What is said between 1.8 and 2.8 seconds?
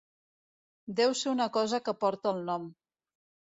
que porta el nom.